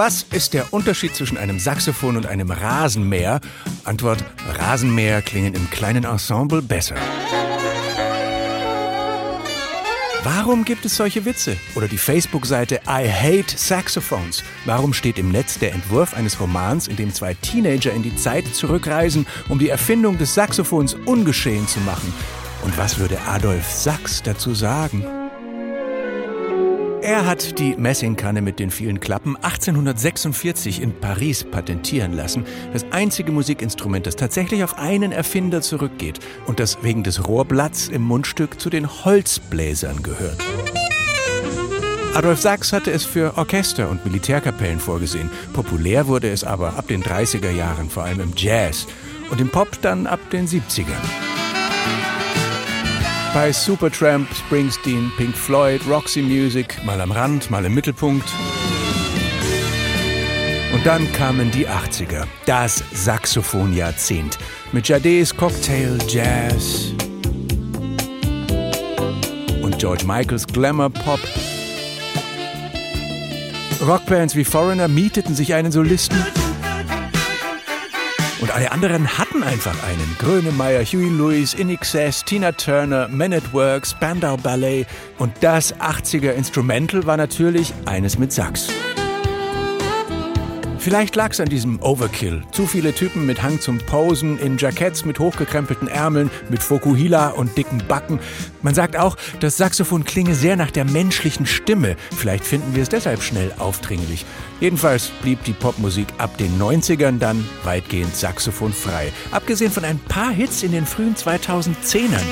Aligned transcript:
was 0.00 0.24
ist 0.32 0.54
der 0.54 0.72
Unterschied 0.72 1.14
zwischen 1.14 1.36
einem 1.36 1.58
Saxophon 1.58 2.16
und 2.16 2.24
einem 2.24 2.50
Rasenmäher? 2.50 3.38
Antwort, 3.84 4.24
Rasenmäher 4.58 5.20
klingen 5.20 5.52
im 5.52 5.68
kleinen 5.68 6.04
Ensemble 6.04 6.62
besser. 6.62 6.94
Warum 10.24 10.64
gibt 10.64 10.86
es 10.86 10.96
solche 10.96 11.26
Witze? 11.26 11.54
Oder 11.74 11.86
die 11.86 11.98
Facebook-Seite 11.98 12.80
I 12.88 13.10
Hate 13.10 13.54
Saxophones. 13.54 14.42
Warum 14.64 14.94
steht 14.94 15.18
im 15.18 15.30
Netz 15.30 15.58
der 15.58 15.74
Entwurf 15.74 16.14
eines 16.14 16.40
Romans, 16.40 16.88
in 16.88 16.96
dem 16.96 17.12
zwei 17.12 17.34
Teenager 17.34 17.92
in 17.92 18.02
die 18.02 18.16
Zeit 18.16 18.46
zurückreisen, 18.54 19.26
um 19.50 19.58
die 19.58 19.68
Erfindung 19.68 20.16
des 20.16 20.34
Saxophons 20.34 20.94
ungeschehen 20.94 21.68
zu 21.68 21.78
machen? 21.80 22.10
Und 22.64 22.78
was 22.78 22.98
würde 22.98 23.20
Adolf 23.26 23.70
Sachs 23.70 24.22
dazu 24.22 24.54
sagen? 24.54 25.19
Er 27.02 27.24
hat 27.24 27.58
die 27.58 27.76
Messingkanne 27.76 28.42
mit 28.42 28.58
den 28.58 28.70
vielen 28.70 29.00
Klappen 29.00 29.36
1846 29.36 30.82
in 30.82 30.92
Paris 30.92 31.44
patentieren 31.44 32.12
lassen. 32.12 32.44
Das 32.74 32.84
einzige 32.90 33.32
Musikinstrument, 33.32 34.06
das 34.06 34.16
tatsächlich 34.16 34.62
auf 34.64 34.78
einen 34.78 35.10
Erfinder 35.10 35.62
zurückgeht 35.62 36.18
und 36.46 36.60
das 36.60 36.82
wegen 36.82 37.02
des 37.02 37.26
Rohrblatts 37.26 37.88
im 37.88 38.02
Mundstück 38.02 38.60
zu 38.60 38.68
den 38.68 38.86
Holzbläsern 39.04 40.02
gehört. 40.02 40.44
Adolf 42.14 42.40
Sachs 42.40 42.72
hatte 42.72 42.90
es 42.90 43.04
für 43.04 43.38
Orchester 43.38 43.88
und 43.88 44.04
Militärkapellen 44.04 44.78
vorgesehen. 44.78 45.30
Populär 45.54 46.06
wurde 46.06 46.28
es 46.28 46.44
aber 46.44 46.76
ab 46.76 46.88
den 46.88 47.02
30er 47.02 47.50
Jahren, 47.50 47.88
vor 47.88 48.02
allem 48.02 48.20
im 48.20 48.32
Jazz 48.36 48.86
und 49.30 49.40
im 49.40 49.48
Pop 49.48 49.80
dann 49.80 50.06
ab 50.06 50.20
den 50.30 50.46
70ern. 50.46 51.19
Bei 53.32 53.52
Supertramp, 53.52 54.28
Springsteen, 54.34 55.12
Pink 55.16 55.36
Floyd, 55.36 55.80
Roxy 55.88 56.20
Music, 56.20 56.84
mal 56.84 57.00
am 57.00 57.12
Rand, 57.12 57.48
mal 57.48 57.64
im 57.64 57.74
Mittelpunkt. 57.74 58.28
Und 60.74 60.84
dann 60.84 61.10
kamen 61.12 61.48
die 61.52 61.68
80er, 61.68 62.24
das 62.46 62.82
Saxophonjahrzehnt. 62.92 64.36
Mit 64.72 64.88
Jadets 64.88 65.36
Cocktail 65.36 65.98
Jazz 66.08 66.92
und 69.62 69.78
George 69.78 70.04
Michaels 70.04 70.46
Glamour 70.46 70.90
Pop. 70.90 71.20
Rockbands 73.86 74.34
wie 74.34 74.44
Foreigner 74.44 74.88
mieteten 74.88 75.36
sich 75.36 75.54
einen 75.54 75.70
Solisten. 75.70 76.20
Und 78.50 78.56
alle 78.56 78.72
anderen 78.72 79.16
hatten 79.16 79.44
einfach 79.44 79.76
einen. 79.84 80.16
Grönemeyer, 80.18 80.82
Huey 80.84 81.08
Lewis, 81.08 81.54
In 81.54 81.70
Excess, 81.70 82.24
Tina 82.24 82.50
Turner, 82.50 83.06
Men 83.06 83.32
at 83.32 83.52
Work, 83.52 83.86
Spandau 83.86 84.36
Ballet. 84.36 84.86
Und 85.18 85.32
das 85.40 85.72
80er 85.76 86.32
Instrumental 86.32 87.06
war 87.06 87.16
natürlich 87.16 87.72
eines 87.86 88.18
mit 88.18 88.32
Sax. 88.32 88.66
Vielleicht 90.80 91.14
lag 91.14 91.32
es 91.32 91.40
an 91.40 91.48
diesem 91.50 91.80
Overkill. 91.82 92.42
Zu 92.52 92.66
viele 92.66 92.94
Typen 92.94 93.26
mit 93.26 93.42
Hang 93.42 93.60
zum 93.60 93.76
Posen, 93.76 94.38
in 94.38 94.56
Jacketts 94.56 95.04
mit 95.04 95.18
hochgekrempelten 95.18 95.88
Ärmeln, 95.88 96.30
mit 96.48 96.62
Fokuhila 96.62 97.28
und 97.28 97.58
dicken 97.58 97.82
Backen. 97.86 98.18
Man 98.62 98.74
sagt 98.74 98.96
auch, 98.96 99.18
das 99.40 99.58
Saxophon 99.58 100.04
klinge 100.04 100.34
sehr 100.34 100.56
nach 100.56 100.70
der 100.70 100.86
menschlichen 100.86 101.44
Stimme. 101.44 101.96
Vielleicht 102.16 102.46
finden 102.46 102.74
wir 102.74 102.82
es 102.82 102.88
deshalb 102.88 103.22
schnell 103.22 103.52
aufdringlich. 103.58 104.24
Jedenfalls 104.60 105.10
blieb 105.20 105.44
die 105.44 105.52
Popmusik 105.52 106.08
ab 106.16 106.38
den 106.38 106.58
90ern 106.58 107.18
dann 107.18 107.46
weitgehend 107.62 108.16
saxophonfrei. 108.16 109.12
Abgesehen 109.32 109.70
von 109.70 109.84
ein 109.84 109.98
paar 109.98 110.30
Hits 110.30 110.62
in 110.62 110.72
den 110.72 110.86
frühen 110.86 111.14
2010ern. 111.14 112.24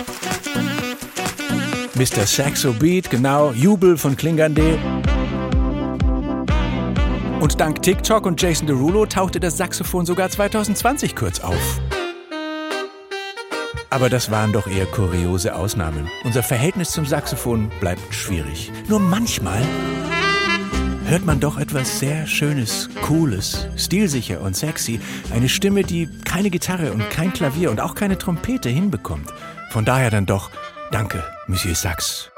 Mr. 1.97 2.27
Saxo 2.27 2.73
Beat, 2.73 3.11
genau, 3.11 3.53
Jubel 3.53 3.99
von 3.99 4.17
Klingande. 4.17 4.79
Und 7.41 7.61
dank 7.61 7.83
TikTok 7.83 8.27
und 8.27 8.43
Jason 8.43 8.67
Derulo 8.67 9.07
tauchte 9.07 9.39
das 9.39 9.57
Saxophon 9.57 10.05
sogar 10.05 10.29
2020 10.29 11.15
kurz 11.15 11.39
auf. 11.39 11.81
Aber 13.91 14.11
das 14.11 14.31
waren 14.31 14.53
doch 14.53 14.67
eher 14.67 14.87
kuriose 14.87 15.55
Ausnahmen. 15.55 16.11
Unser 16.25 16.43
Verhältnis 16.43 16.91
zum 16.91 17.07
Saxophon 17.07 17.71
bleibt 17.81 18.13
schwierig. 18.13 18.73
Nur 18.89 18.99
manchmal 18.99 19.63
hört 21.07 21.25
man 21.25 21.39
doch 21.39 21.59
etwas 21.59 22.01
sehr 22.01 22.27
Schönes, 22.27 22.91
Cooles, 23.03 23.69
stilsicher 23.77 24.41
und 24.41 24.57
sexy. 24.57 25.01
Eine 25.33 25.49
Stimme, 25.49 25.85
die 25.85 26.09
keine 26.25 26.51
Gitarre 26.51 26.93
und 26.93 27.09
kein 27.09 27.33
Klavier 27.33 27.71
und 27.71 27.81
auch 27.81 27.95
keine 27.95 28.19
Trompete 28.19 28.69
hinbekommt. 28.69 29.33
Von 29.71 29.85
daher 29.85 30.11
dann 30.11 30.27
doch, 30.27 30.51
danke, 30.91 31.25
Monsieur 31.47 31.77
Sax. 31.77 32.31